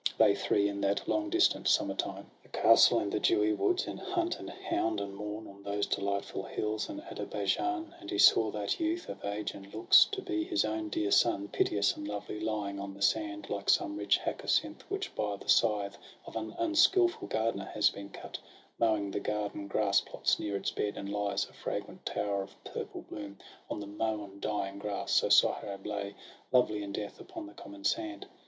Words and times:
They 0.17 0.33
three, 0.33 0.67
in 0.67 0.81
that 0.81 1.07
long 1.07 1.29
distant 1.29 1.67
summer 1.67 1.93
time 1.93 2.31
—■ 2.41 2.41
The 2.41 2.49
castle, 2.49 2.97
and 2.97 3.11
the 3.11 3.19
dewy 3.19 3.53
woods, 3.53 3.85
and 3.85 3.99
hunt 3.99 4.39
And 4.39 4.49
hound, 4.49 4.99
and 4.99 5.13
morn 5.15 5.45
on 5.47 5.61
those 5.61 5.85
delightful 5.85 6.41
hills 6.41 6.89
In 6.89 7.03
Ader 7.11 7.27
baijan. 7.27 7.93
And 8.01 8.09
he 8.09 8.17
saw 8.17 8.49
that 8.49 8.79
Youth, 8.79 9.09
Of 9.09 9.23
age 9.23 9.53
and 9.53 9.71
looks 9.71 10.05
to 10.05 10.23
be 10.23 10.43
his 10.43 10.65
own 10.65 10.89
dear 10.89 11.11
son, 11.11 11.49
Piteous 11.49 11.95
and 11.95 12.07
lovely, 12.07 12.39
lying 12.39 12.79
on 12.79 12.95
the 12.95 13.01
sand, 13.03 13.51
Like 13.51 13.69
some 13.69 13.95
rich 13.95 14.17
hyacinth, 14.17 14.81
which 14.89 15.13
by 15.13 15.35
the 15.37 15.47
scythe 15.47 15.93
SOHRAB 15.93 15.93
AND 15.93 15.93
RUSTUM. 15.93 16.01
iii 16.01 16.25
Of 16.25 16.35
an 16.35 16.55
unskilful 16.65 17.27
gardener 17.27 17.69
has 17.75 17.91
been 17.91 18.09
cut, 18.09 18.39
IMowing 18.79 19.11
the 19.11 19.19
garden 19.19 19.67
grass 19.67 20.01
plots 20.01 20.39
near 20.39 20.55
its 20.55 20.71
bed, 20.71 20.97
And 20.97 21.09
lies, 21.09 21.45
a 21.45 21.53
fragrant 21.53 22.07
tower 22.07 22.41
of 22.41 22.63
purple 22.63 23.03
bloom, 23.03 23.37
On 23.69 23.79
the 23.79 23.85
mown, 23.85 24.39
dying 24.39 24.79
grass— 24.79 25.11
so 25.13 25.29
Sohrab 25.29 25.85
lay, 25.85 26.15
Lovely 26.51 26.81
in 26.81 26.91
death, 26.91 27.19
upon 27.19 27.45
the 27.45 27.53
common 27.53 27.83
sand. 27.83 28.25